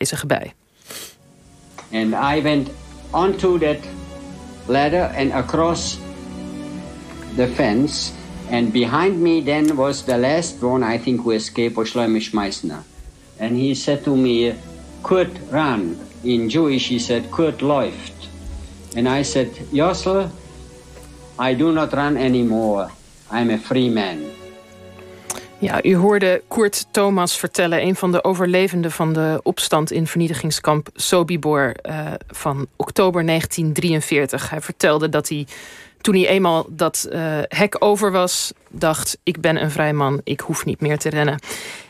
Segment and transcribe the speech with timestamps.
[0.00, 0.52] aanwezige bij.
[1.92, 2.68] And I went
[3.10, 3.78] onto that
[4.66, 5.98] ladder and across
[7.36, 8.12] the fence.
[8.50, 12.82] And behind me then was the last one, I think, who escaped, was Schleimisch Meissner.
[13.38, 14.54] And he said to me,
[15.02, 15.96] Kurt ran.
[16.24, 18.28] In Jewish, he said, Kurt läuft.
[18.96, 20.30] And I said, Jossel,
[21.38, 22.90] I do not run anymore.
[23.30, 24.39] I'm a free man.
[25.60, 30.88] Ja, u hoorde Kurt Thomas vertellen, een van de overlevenden van de opstand in vernietigingskamp
[30.94, 34.50] Sobibor uh, van oktober 1943.
[34.50, 35.46] Hij vertelde dat hij,
[36.00, 40.40] toen hij eenmaal dat uh, hek over was, dacht: Ik ben een vrij man, ik
[40.40, 41.38] hoef niet meer te rennen.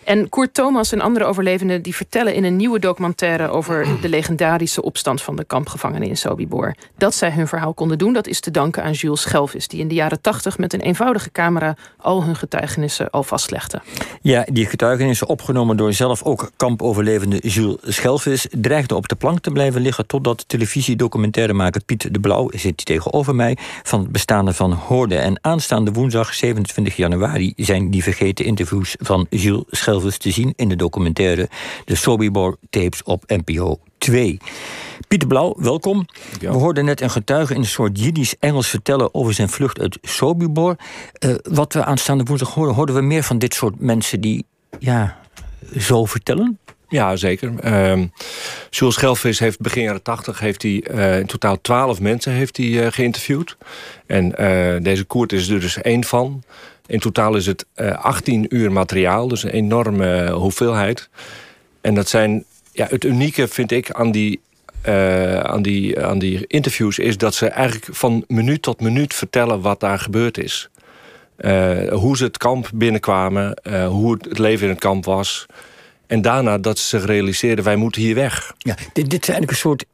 [0.05, 4.83] En Kurt Thomas en andere overlevenden die vertellen in een nieuwe documentaire over de legendarische
[4.83, 6.75] opstand van de kampgevangenen in Sobibor.
[6.97, 9.89] Dat zij hun verhaal konden doen, dat is te danken aan Jules Schelvis, die in
[9.89, 13.81] de jaren tachtig met een eenvoudige camera al hun getuigenissen al vastlegde.
[14.21, 19.51] Ja, die getuigenissen opgenomen door zelf ook kampoverlevende Jules Schelvis dreigden op de plank te
[19.51, 25.17] blijven liggen totdat televisiedocumentairemaker Piet de Blauw, zit tegenover mij, van het bestaande van hoorde.
[25.17, 30.69] En aanstaande woensdag 27 januari zijn die vergeten interviews van Jules Schelvis te zien in
[30.69, 31.49] de documentaire
[31.85, 34.39] De Sobibor Tapes op NPO 2.
[35.09, 36.07] Pieter Blauw, welkom.
[36.41, 40.77] We hoorden net een getuige in een soort Jiddisch-Engels vertellen over zijn vlucht uit Sobibor.
[41.25, 44.45] Uh, wat we aanstaande woensdag horen, hoorden we meer van dit soort mensen die
[44.79, 45.19] ja,
[45.79, 46.59] zo vertellen?
[46.91, 47.53] Ja, zeker.
[47.65, 48.05] Uh,
[48.71, 52.67] Jules Schelvis heeft begin jaren 80 heeft hij, uh, in totaal twaalf mensen heeft hij,
[52.67, 53.57] uh, geïnterviewd.
[54.07, 54.29] En
[54.83, 56.43] deze Koert is er dus één van.
[56.91, 57.67] In totaal is het
[58.01, 61.09] 18 eh, uur materiaal, dus een enorme eh, hoeveelheid.
[61.81, 64.41] En dat zijn, ja, het unieke vind ik aan die,
[65.43, 66.99] aan, die, aan die interviews...
[66.99, 70.71] is dat ze eigenlijk van minuut tot minuut vertellen wat daar gebeurd is.
[71.91, 75.47] Hoe ze het kamp binnenkwamen, hoe het leven in het kamp was.
[76.11, 78.55] En daarna dat ze zich realiseerden, wij moeten hier weg.
[78.59, 79.85] Ja, dit, dit zijn eigenlijk een soort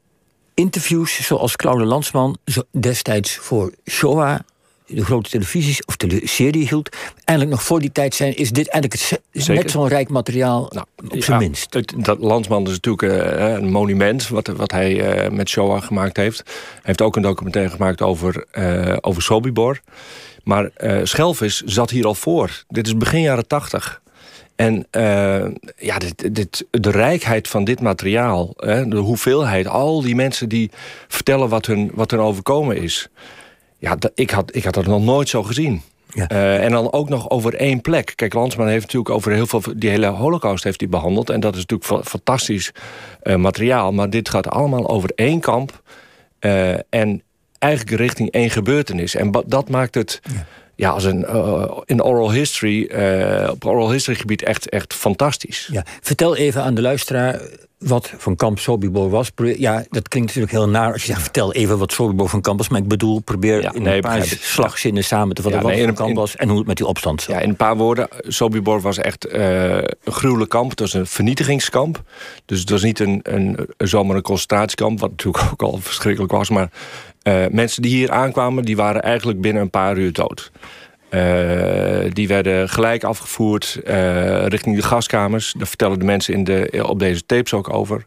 [0.55, 2.37] interviews zoals Claude Landsman
[2.71, 4.39] destijds voor Shoah
[4.87, 6.97] de grote televisies of serie hield.
[7.25, 10.87] Eigenlijk nog voor die tijd zijn, is dit eigenlijk het, net zo'n rijk materiaal nou,
[11.09, 11.75] op zijn minst.
[11.75, 16.17] Het, dat Landsman is natuurlijk uh, een monument wat, wat hij uh, met Shoah gemaakt
[16.17, 16.43] heeft.
[16.45, 19.81] Hij heeft ook een documentaire gemaakt over, uh, over Sobibor.
[20.45, 20.71] Maar
[21.03, 22.65] Schelvis zat hier al voor.
[22.69, 24.01] Dit is begin jaren tachtig.
[24.57, 24.87] En
[25.77, 30.71] ja, dit, dit, de rijkheid van dit materiaal, hè, de hoeveelheid, al die mensen die
[31.09, 33.09] vertellen wat hun, wat hun overkomen is.
[33.79, 35.83] Ja, ik had, ik had dat nog nooit zo gezien.
[36.13, 36.31] Ja.
[36.33, 38.13] Uh, en dan ook nog over één plek.
[38.15, 39.63] Kijk, Landsman heeft natuurlijk over heel veel...
[39.77, 41.31] die hele holocaust heeft hij behandeld.
[41.31, 42.73] En dat is natuurlijk fantastisch
[43.23, 43.93] uh, materiaal.
[43.93, 45.83] Maar dit gaat allemaal over één kamp.
[46.89, 47.23] En
[47.59, 49.15] eigenlijk richting één gebeurtenis.
[49.15, 50.21] En dat maakt het...
[50.23, 50.47] Ja.
[50.77, 51.27] Ja als een,
[51.85, 52.83] in oral history,
[53.51, 55.69] op oral history gebied echt, echt fantastisch.
[55.73, 55.85] Ja.
[56.01, 57.41] Vertel even aan de luisteraar
[57.79, 59.31] wat van kamp Sobibor was.
[59.37, 61.23] Ja, dat klinkt natuurlijk heel naar als je zegt...
[61.23, 62.69] vertel even wat Sobibor van kamp was.
[62.69, 65.63] Maar ik bedoel, probeer in een paar slagzinnen samen te vatten...
[65.63, 67.35] wat van kamp was en hoe het met die opstand zat.
[67.35, 68.09] Ja, in een paar woorden.
[68.21, 70.71] Sobibor was echt uh, een gruwelijk kamp.
[70.71, 72.03] Het was een vernietigingskamp.
[72.45, 75.01] Dus het was niet een, een, een zomaar een concentratiekamp...
[75.01, 76.51] wat natuurlijk ook al verschrikkelijk was.
[76.51, 76.71] Maar
[77.27, 78.65] uh, mensen die hier aankwamen...
[78.65, 80.51] die waren eigenlijk binnen een paar uur dood.
[81.11, 85.55] Uh, die werden gelijk afgevoerd uh, richting de gaskamers.
[85.59, 88.07] Daar vertellen de mensen in de, op deze tapes ook over.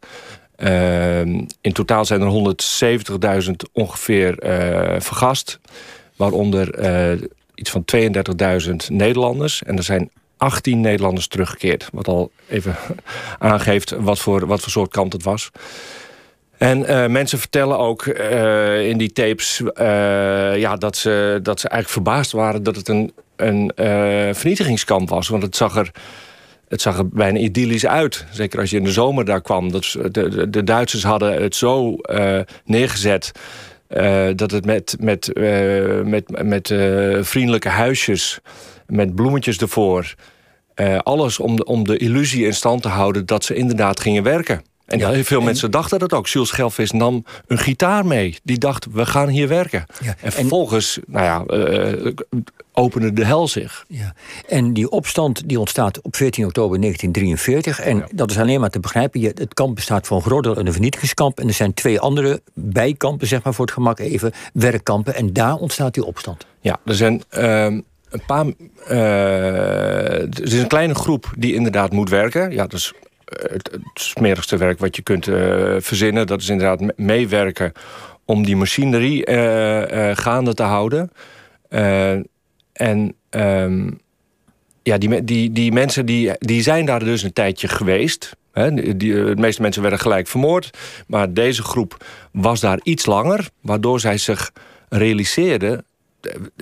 [1.62, 2.56] In totaal zijn er
[3.44, 4.36] 170.000 ongeveer
[5.00, 5.60] vergast.
[6.16, 6.80] Waaronder
[7.56, 9.64] iets van 32.000 Nederlanders.
[9.64, 11.90] En er zijn 18 Nederlanders teruggekeerd.
[11.92, 12.76] Wat al even
[13.40, 15.52] aangeeft wat voor, wat voor soort kamp het was.
[16.60, 21.68] En uh, mensen vertellen ook uh, in die tapes uh, ja, dat, ze, dat ze
[21.68, 23.72] eigenlijk verbaasd waren dat het een, een
[24.36, 25.28] vernietigingskamp was.
[25.28, 25.92] Want het zag er.
[26.68, 28.26] Het zag er bijna idyllisch uit.
[28.32, 29.72] Zeker als je in de zomer daar kwam.
[29.72, 31.96] Dat, de, de, de Duitsers hadden het zo
[32.66, 33.32] neergezet.
[34.36, 35.32] dat het met, met,
[36.04, 36.74] met, met
[37.22, 38.40] vriendelijke huisjes.
[38.88, 40.14] Met bloemetjes ervoor.
[40.98, 44.62] alles om de, om de illusie in stand te houden dat ze inderdaad gingen werken.
[44.90, 46.28] En heel veel mensen dachten dat ook.
[46.28, 48.38] Jules Schelvis nam een gitaar mee.
[48.44, 49.86] Die dacht, we gaan hier werken.
[50.02, 50.16] Ja.
[50.22, 52.14] En vervolgens, nou ja, uh,
[52.74, 53.86] opende de hel zich.
[53.88, 54.14] Ja.
[54.48, 57.80] En die opstand die ontstaat op 14 oktober 1943.
[57.80, 59.22] En dat is alleen maar te begrijpen.
[59.22, 61.40] Het kamp bestaat van Grodel en een vernietigingskamp.
[61.40, 65.16] En er zijn twee andere bijkampen, zeg maar voor het gemak even, werkkampen.
[65.16, 66.46] En daar ontstaat die opstand.
[66.62, 67.24] Ja, er zijn...
[67.38, 67.68] Uh,
[68.10, 68.46] een paar.
[68.90, 72.52] Uh, er is een kleine groep die inderdaad moet werken.
[72.52, 72.94] Ja, dus
[73.30, 76.28] het, smerigste werk wat je kunt uh, verzinnen.
[76.28, 77.72] Dat is inderdaad meewerken
[78.26, 81.12] om die machinerie uh, uh, gaande te houden.
[82.74, 84.00] en um,
[84.84, 88.36] ja, die, die, die mensen die, die zijn daar dus een tijdje geweest.
[88.54, 90.78] de meeste mensen werden gelijk vermoord.
[91.08, 94.52] Maar deze groep was daar iets langer, waardoor zij zich
[94.90, 95.86] realiseerden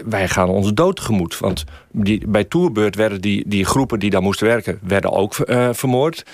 [0.05, 1.39] wij gaan onze dood tegemoet.
[1.39, 4.79] Want die, bij Tourbeurt werden die, die groepen die daar moesten werken...
[4.81, 6.25] werden ook uh, vermoord.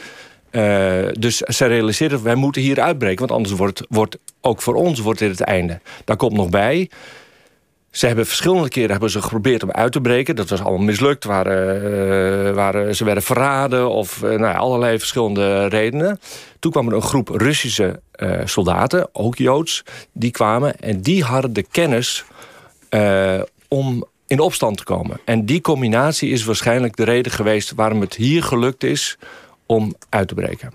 [0.51, 3.19] Uh, dus ze realiseerden, wij moeten hier uitbreken...
[3.19, 5.79] want anders wordt, wordt ook voor ons wordt dit het einde.
[6.05, 6.89] Daar komt nog bij...
[7.93, 10.35] Ze hebben verschillende keren hebben ze geprobeerd om uit te breken.
[10.35, 11.23] Dat was allemaal mislukt.
[11.23, 16.19] Waren, ze werden verraden of nou, allerlei verschillende redenen.
[16.59, 18.01] Toen kwam er een groep Russische
[18.45, 20.79] soldaten, ook Joods, die kwamen.
[20.79, 22.25] En die hadden de kennis
[23.67, 25.19] om in opstand te komen.
[25.25, 27.73] En die combinatie is waarschijnlijk de reden geweest...
[27.75, 29.17] waarom het hier gelukt is
[29.65, 30.71] om uit te breken.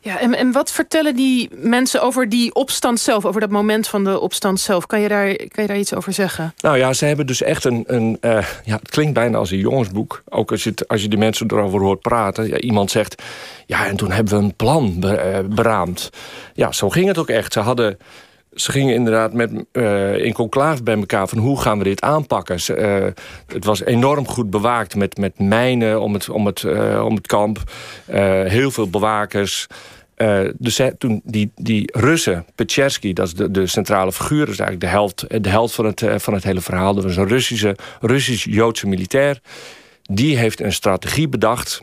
[0.00, 4.04] Ja, en, en wat vertellen die mensen over die opstand zelf, over dat moment van
[4.04, 4.86] de opstand zelf?
[4.86, 6.54] Kan je daar, kan je daar iets over zeggen?
[6.60, 7.84] Nou ja, ze hebben dus echt een.
[7.86, 10.22] een uh, ja, het klinkt bijna als een jongensboek.
[10.28, 12.48] Ook als je, het, als je die mensen erover hoort praten.
[12.48, 13.22] Ja, iemand zegt.
[13.66, 15.00] Ja, en toen hebben we een plan
[15.48, 16.10] beraamd.
[16.54, 17.52] Ja, zo ging het ook echt.
[17.52, 17.98] Ze hadden
[18.60, 22.60] ze gingen inderdaad met, uh, in conclave bij elkaar van hoe gaan we dit aanpakken.
[22.60, 23.22] Ze, uh,
[23.54, 27.26] het was enorm goed bewaakt met, met mijnen om het, om het, uh, om het
[27.26, 27.62] kamp.
[28.44, 29.66] heel veel bewakers.
[30.54, 34.48] dus toen die, die Russen, Pechersky, dat is de, de centrale figuur...
[34.48, 36.94] is eigenlijk de helft, de helft van, het, van het hele verhaal.
[36.94, 39.40] Dat was een Russische, Russisch-Joodse militair.
[40.02, 41.80] Die heeft een strategie bedacht...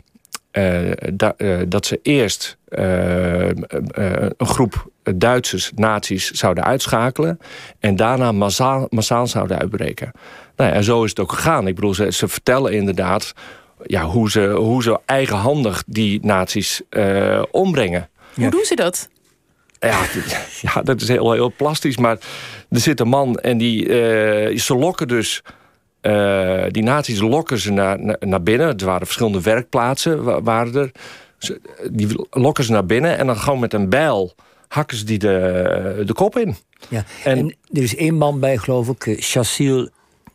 [1.12, 1.34] Da,
[1.68, 7.38] dat ze eerst een groep Duitsers, nazi's zouden uitschakelen...
[7.78, 10.10] en daarna massaal, massaal zouden uitbreken.
[10.56, 11.66] Nou ja, en zo is het ook gegaan.
[11.66, 13.34] Ik bedoel, ze, ze vertellen inderdaad
[13.84, 18.08] ja, hoe, ze, hoe ze eigenhandig die nazi's uh, ombrengen.
[18.34, 19.08] Hoe doen ze dat?
[19.78, 20.00] Ja,
[20.74, 21.96] ja, dat is heel, heel plastisch.
[21.96, 22.18] Maar
[22.70, 25.42] er zit een man en die, uh, ze lokken dus...
[26.02, 28.78] Uh, die nazi's lokken ze naar, naar binnen.
[28.78, 30.44] Er waren verschillende werkplaatsen.
[30.44, 30.90] Waren er.
[31.90, 34.34] die lokken ze naar binnen en dan gewoon met een bijl
[34.68, 36.56] hakken ze die de, de kop in.
[36.88, 37.04] Ja.
[37.24, 39.88] En, er is één man bij, geloof ik, eh, Chassil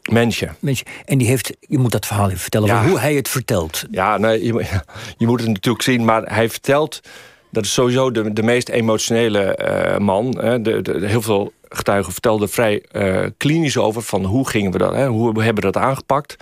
[0.10, 0.50] Mensje.
[0.60, 0.86] Mensje.
[1.06, 3.86] En die heeft, je moet dat verhaal even vertellen, hoe hij het vertelt.
[3.92, 4.54] Ja, nee, je,
[5.18, 7.02] je, moet het natuurlijk zien, maar hij vertelt...
[7.50, 10.38] dat is sowieso de, de meest emotionele uh, man.
[10.40, 10.62] Hè.
[10.62, 14.02] De, de, heel veel getuigen vertelden vrij uh, klinisch over...
[14.02, 16.36] van hoe gingen we dat, hè, hoe hebben we dat aangepakt...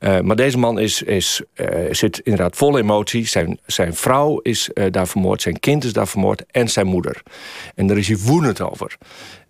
[0.00, 3.26] Uh, maar deze man is, is, uh, zit inderdaad vol emotie.
[3.26, 7.22] Zijn, zijn vrouw is uh, daar vermoord, zijn kind is daar vermoord en zijn moeder.
[7.74, 8.96] En daar is hij woedend over.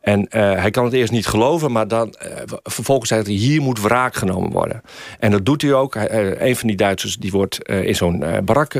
[0.00, 2.14] En hij kan het eerst niet geloven, maar dan,
[2.62, 3.34] vervolgens zegt hij...
[3.34, 4.82] hier moet wraak genomen worden.
[5.18, 5.94] En dat doet hij ook.
[5.94, 8.72] een van die Duitsers die wordt in zo'n barak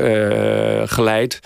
[0.85, 1.39] geleid.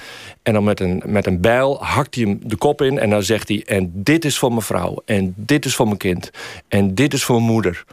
[0.43, 2.99] En dan met een, met een bijl hakt hij hem de kop in.
[2.99, 5.01] En dan zegt hij, en dit is voor mijn vrouw.
[5.05, 6.29] En dit is voor mijn kind.
[6.67, 7.85] En dit is voor mijn moeder.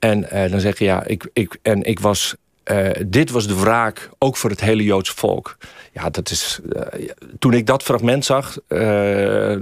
[0.00, 2.34] En uh, dan zeg je ja, ik, ik, en ik was.
[2.64, 5.56] Uh, dit was de wraak, ook voor het hele Joodse volk.
[5.92, 6.60] Ja, dat is.
[6.72, 6.82] Uh,
[7.38, 8.58] toen ik dat fragment zag,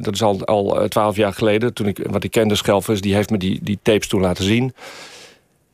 [0.02, 3.30] dat is al, al twaalf jaar geleden, toen ik, wat ik kende, Schelvers, die heeft
[3.30, 4.74] me die, die tapes toen laten zien.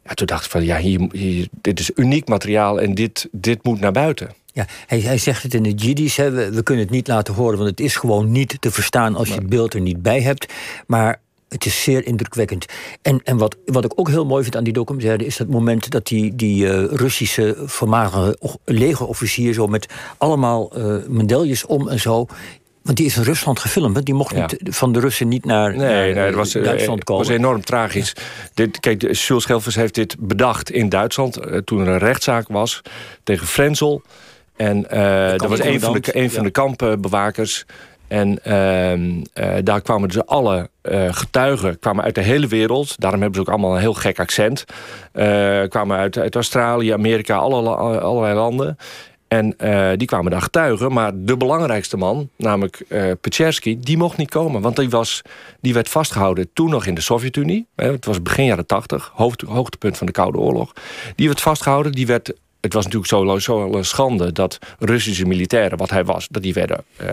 [0.05, 3.65] Ja, toen dacht ik van ja, hier, hier, dit is uniek materiaal en dit, dit
[3.65, 4.31] moet naar buiten.
[4.53, 7.59] Ja, hij, hij zegt het in het Jiddisch, we, we, kunnen het niet laten horen,
[7.59, 10.53] want het is gewoon niet te verstaan als je het beeld er niet bij hebt.
[10.87, 11.21] Maar
[11.55, 12.67] het is zeer indrukwekkend.
[13.03, 15.25] En, en wat, wat ik ook heel mooi vind aan die documentaire...
[15.25, 19.53] is dat moment dat die, die uh, Russische voormalige legerofficier...
[19.53, 19.87] zo met
[20.19, 22.27] allemaal uh, medailles om en zo...
[22.83, 24.05] Want die is in Rusland gefilmd.
[24.05, 27.23] Die mocht niet, van de Russen niet naar, nee, nee, dat was, eh, Duitsland komen.
[27.25, 28.13] Dat was enorm tragisch.
[28.55, 31.39] Dit, kijk, Jules Schelvers heeft dit bedacht in Duitsland...
[31.65, 32.83] toen er een rechtszaak was
[33.23, 34.03] tegen Frenzel.
[34.57, 37.65] En uh, dat was een van de, een van de kampbewakers...
[38.09, 39.19] En uh, uh,
[39.63, 43.01] daar kwamen dus alle uh, getuigen kwamen uit de hele wereld.
[43.01, 44.65] Daarom hebben ze ook allemaal een heel gek accent.
[45.13, 48.77] Uh, kwamen uit, uit Australië, Amerika, alle, allerlei landen.
[49.29, 49.57] En
[49.97, 50.93] die kwamen daar getuigen.
[50.93, 54.61] Maar de belangrijkste man, namelijk uh, die mocht niet komen.
[54.61, 55.23] Want die, was,
[55.61, 57.67] die werd vastgehouden toen nog in de Sovjet-Unie.
[57.77, 59.13] Het was begin jaren tachtig,
[59.47, 60.73] hoogtepunt van de Koude Oorlog.
[61.17, 62.33] Die werd vastgehouden, die werd
[62.65, 66.55] het was natuurlijk zo, zo een schande dat Russische militairen, wat hij was, dat die
[66.55, 67.07] werden uh,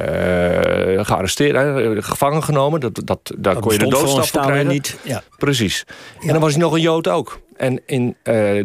[1.05, 2.79] gearresteerd, gevangen genomen.
[2.79, 4.67] Dat, dat, daar kon je de doodstraf voor krijgen.
[4.67, 4.97] Niet.
[5.03, 5.23] Ja.
[5.37, 5.85] Precies.
[6.21, 7.39] En dan was hij nog een Jood ook.
[7.57, 8.13] En in uh,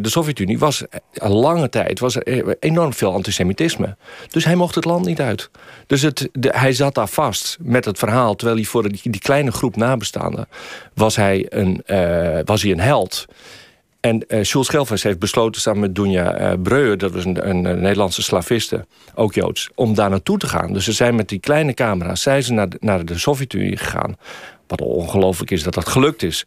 [0.01, 3.95] de Sovjet-Unie was een lange tijd was er enorm veel antisemitisme.
[4.27, 5.49] Dus hij mocht het land niet uit.
[5.87, 8.35] Dus het, de, hij zat daar vast met het verhaal...
[8.35, 10.47] terwijl hij voor die, die kleine groep nabestaanden...
[10.93, 11.83] was hij een,
[12.45, 13.25] was hij een held...
[13.99, 16.97] En uh, Jules heeft besloten samen met Dunja uh, Breuer...
[16.97, 18.85] dat was een, een, Nederlandse slaviste,
[19.15, 19.69] ook Joods...
[19.75, 20.73] om daar naartoe te gaan.
[20.73, 24.17] Dus ze zijn met die kleine camera's zijn ze naar de, naar de Sovjet-Unie gegaan.
[24.67, 26.45] Wat ongelooflijk is dat dat gelukt is.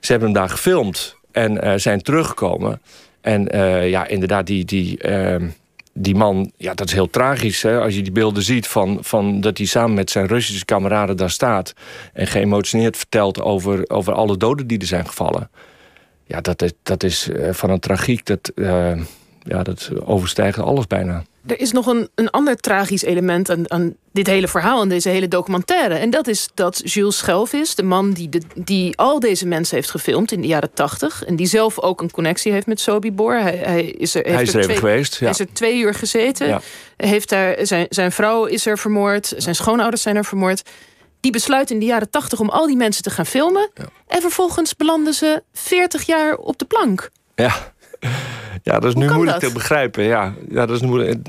[0.00, 2.80] Ze hebben hem daar gefilmd en uh, zijn teruggekomen.
[3.20, 3.48] En
[3.88, 5.48] ja, inderdaad, die, die, ehm,
[5.94, 7.62] die man, ja, dat is heel tragisch.
[7.62, 7.80] Hè?
[7.80, 11.30] Als je die beelden ziet van, van dat hij samen met zijn Russische kameraden daar
[11.30, 11.74] staat.
[12.12, 15.50] en geëmotioneerd vertelt over, over alle doden die er zijn gevallen.
[16.32, 18.26] Ja, dat is, dat is van een tragiek.
[18.26, 18.52] Dat,
[19.44, 21.24] ja, dat overstijgt alles bijna.
[21.46, 25.08] Er is nog een, een ander tragisch element aan, aan dit hele verhaal en deze
[25.08, 25.94] hele documentaire.
[25.94, 29.90] En dat is dat Jules Schelvis, de man die, de, die al deze mensen heeft
[29.90, 31.24] gefilmd in de jaren tachtig.
[31.24, 33.40] En die zelf ook een connectie heeft met Sobibor.
[33.40, 35.18] Hij, hij is er, heeft hij is er, twee, geweest.
[35.18, 35.28] Ja.
[35.28, 36.60] Is er twee uur gezeten.
[36.96, 39.34] Heeft daar, zijn, zijn vrouw is er vermoord.
[39.36, 40.62] Zijn schoonouders zijn er vermoord.
[41.22, 43.70] Die besluit in de jaren tachtig om al die mensen te gaan filmen.
[44.06, 47.10] En vervolgens belanden ze 40 jaar op de plank.
[47.34, 47.52] Ja.
[48.62, 50.04] Ja, dat is nu moeilijk te begrijpen.
[50.04, 51.28] Ja, ja dat is moeilijk.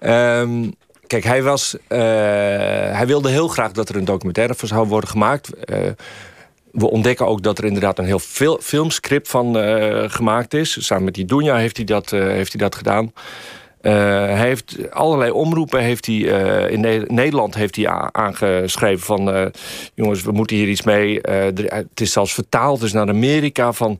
[0.00, 0.74] Um,
[1.06, 1.98] kijk, hij, was, uh,
[2.96, 5.50] hij wilde heel graag dat er een documentaire van zou worden gemaakt.
[5.70, 5.78] Uh,
[6.72, 10.86] we ontdekken ook dat er inderdaad een heel veel filmscript van uh, gemaakt is.
[10.86, 13.12] Samen met die Dunja heeft hij dat, heeft hij dat gedaan.
[13.90, 16.16] Hij heeft allerlei omroepen heeft hij,
[16.70, 19.52] in Nederland heeft hij aangeschreven van...
[19.94, 21.18] jongens, we moeten hier iets mee.
[21.20, 23.98] het is zelfs vertaald dus naar Amerika van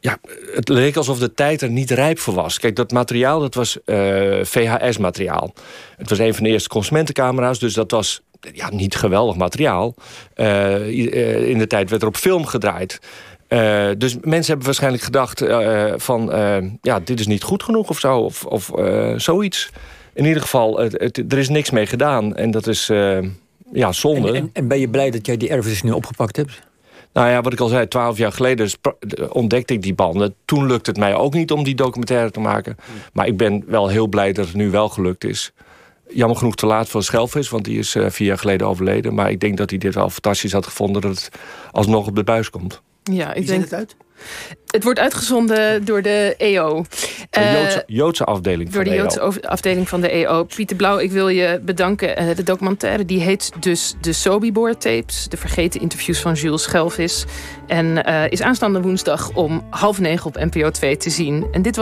[0.00, 0.18] ja,
[0.54, 2.58] het leek alsof de tijd er niet rijp voor was.
[2.58, 3.78] Kijk, dat materiaal dat was
[4.42, 5.52] VHS-materiaal.
[5.96, 8.22] Het was een van de eerste consumentencamera's, dus dat was
[8.52, 9.94] ja, niet geweldig materiaal.
[10.34, 12.98] In de tijd werd er op film gedraaid.
[13.52, 16.32] Uh, dus mensen hebben waarschijnlijk gedacht uh, van...
[16.82, 18.70] ja, dit is niet goed genoeg of zo, of, of
[19.16, 19.70] zoiets.
[20.14, 22.36] In ieder geval, het, het, er is niks mee gedaan.
[22.36, 22.86] En dat is
[23.72, 24.28] ja, zonde.
[24.28, 26.62] En, en, en, ben je blij dat jij die erfenis nu opgepakt hebt?
[27.12, 28.70] Nou ja, wat ik al zei, twaalf jaar geleden
[29.28, 30.34] ontdekte ik die banden.
[30.44, 32.76] Toen lukte het mij ook niet om die documentaire te maken.
[33.12, 35.52] Maar ik ben wel heel blij dat het nu wel gelukt is.
[36.08, 39.14] Jammer genoeg te laat voor Schelvis, want die is vier jaar geleden overleden.
[39.14, 41.02] Maar ik denk dat hij dit wel fantastisch had gevonden...
[41.02, 41.28] dat het
[41.70, 42.82] alsnog op de buis komt.
[43.02, 43.62] Ja, ik denk...
[43.62, 43.96] het uit?
[44.66, 46.84] Het wordt uitgezonden door de EO.
[47.30, 49.32] De Joodse, eh, Joodse afdeling van door de, Joodse EO.
[49.40, 50.44] afdeling van de EO.
[50.44, 52.16] Pieter Blauw, ik wil je bedanken.
[52.16, 55.28] Eh, de documentaire die heet dus de Sobibor tapes.
[55.28, 57.24] De vergeten interviews van Jules Schelvis.
[57.66, 61.46] En uh, is aanstaande woensdag om half negen op NPO 2 te zien.
[61.52, 61.80] En dit was